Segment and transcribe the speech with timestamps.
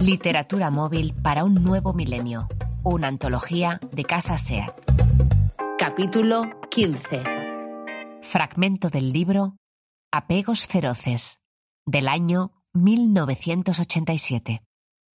[0.00, 2.48] Literatura móvil para un nuevo milenio.
[2.82, 4.72] Una antología de Casa SEAT.
[5.78, 7.22] Capítulo 15.
[8.22, 9.56] Fragmento del libro
[10.10, 11.38] Apegos feroces,
[11.84, 14.62] del año 1987,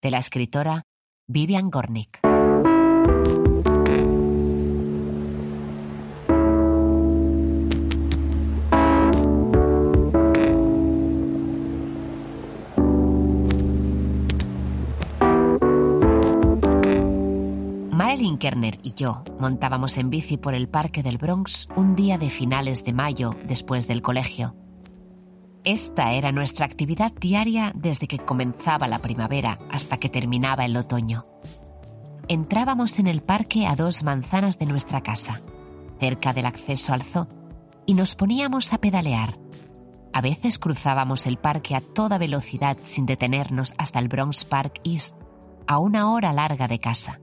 [0.00, 0.84] de la escritora
[1.28, 2.20] Vivian Gornick.
[18.40, 22.82] Kerner y yo montábamos en bici por el parque del Bronx un día de finales
[22.82, 24.56] de mayo después del colegio.
[25.62, 31.26] Esta era nuestra actividad diaria desde que comenzaba la primavera hasta que terminaba el otoño.
[32.26, 35.40] Entrábamos en el parque a dos manzanas de nuestra casa,
[36.00, 37.28] cerca del acceso al zoo,
[37.86, 39.38] y nos poníamos a pedalear.
[40.12, 45.14] A veces cruzábamos el parque a toda velocidad sin detenernos hasta el Bronx Park East,
[45.66, 47.20] a una hora larga de casa.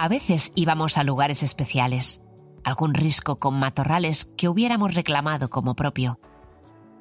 [0.00, 2.22] A veces íbamos a lugares especiales,
[2.64, 6.18] algún risco con matorrales que hubiéramos reclamado como propio.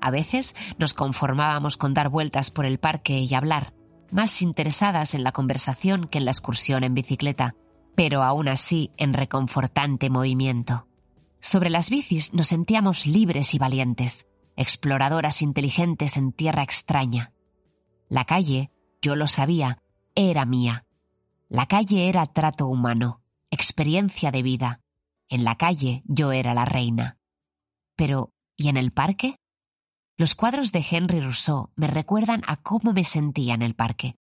[0.02, 3.74] A veces nos conformábamos con dar vueltas por el parque y hablar,
[4.12, 7.56] más interesadas en la conversación que en la excursión en bicicleta,
[7.96, 10.86] pero aún así en reconfortante movimiento.
[11.40, 14.28] Sobre las bicis nos sentíamos libres y valientes,
[14.58, 17.32] exploradoras inteligentes en tierra extraña.
[18.10, 19.78] La calle, yo lo sabía,
[20.16, 20.84] era mía
[21.52, 24.82] la calle era trato humano, experiencia de vida.
[25.30, 27.18] En la calle yo era la reina.
[27.96, 29.36] Pero, ¿y en el parque?
[30.16, 34.16] Los cuadros de Henry Rousseau me recuerdan a cómo me sentía en el parque.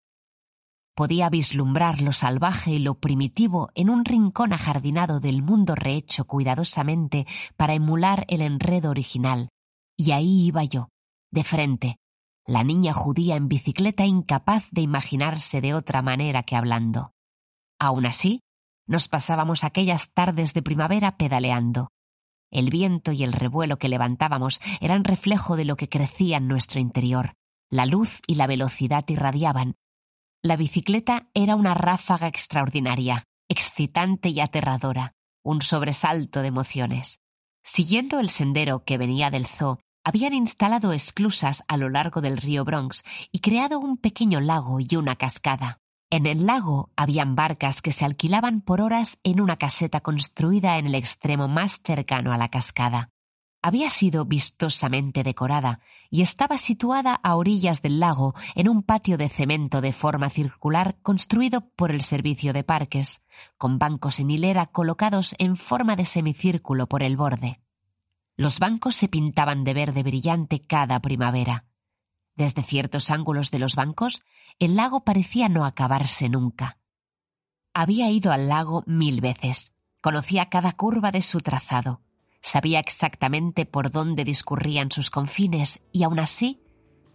[0.95, 7.27] Podía vislumbrar lo salvaje y lo primitivo en un rincón ajardinado del mundo rehecho cuidadosamente
[7.55, 9.49] para emular el enredo original,
[9.95, 10.89] y ahí iba yo,
[11.31, 11.97] de frente,
[12.47, 17.11] la niña judía en bicicleta incapaz de imaginarse de otra manera que hablando.
[17.79, 18.41] Aún así,
[18.87, 21.91] nos pasábamos aquellas tardes de primavera pedaleando.
[22.51, 26.79] El viento y el revuelo que levantábamos eran reflejo de lo que crecía en nuestro
[26.79, 27.33] interior.
[27.69, 29.75] La luz y la velocidad irradiaban.
[30.41, 35.13] La bicicleta era una ráfaga extraordinaria, excitante y aterradora,
[35.43, 37.19] un sobresalto de emociones.
[37.63, 42.65] Siguiendo el sendero que venía del zoo, habían instalado esclusas a lo largo del río
[42.65, 45.79] Bronx y creado un pequeño lago y una cascada.
[46.11, 50.87] En el lago habían barcas que se alquilaban por horas en una caseta construida en
[50.87, 53.11] el extremo más cercano a la cascada.
[53.61, 59.29] Había sido vistosamente decorada y estaba situada a orillas del lago en un patio de
[59.29, 63.21] cemento de forma circular construido por el servicio de parques,
[63.57, 67.59] con bancos en hilera colocados en forma de semicírculo por el borde.
[68.35, 71.68] Los bancos se pintaban de verde brillante cada primavera.
[72.39, 74.23] Desde ciertos ángulos de los bancos,
[74.59, 76.77] el lago parecía no acabarse nunca.
[77.73, 81.99] Había ido al lago mil veces, conocía cada curva de su trazado,
[82.41, 86.61] sabía exactamente por dónde discurrían sus confines y aún así,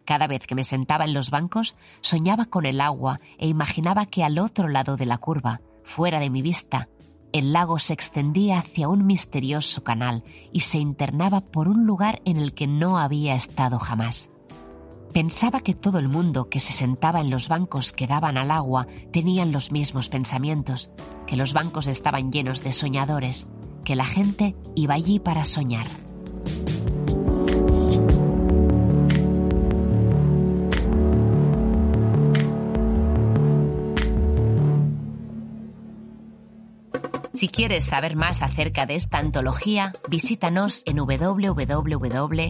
[0.05, 4.25] cada vez que me sentaba en los bancos, soñaba con el agua e imaginaba que
[4.25, 6.91] al otro lado de la curva, fuera de mi vista,
[7.33, 12.37] el lago se extendía hacia un misterioso canal y se internaba por un lugar en
[12.37, 14.29] el que no había estado jamás.
[15.15, 18.89] Pensaba que todo el mundo que se sentaba en los bancos que daban al agua
[19.13, 20.91] tenían los mismos pensamientos,
[21.29, 23.47] que los bancos estaban llenos de soñadores,
[23.85, 25.87] que la gente iba allí para soñar.
[37.35, 42.45] Si quieres saber más acerca de esta antología, visítanos en www.casa.seat.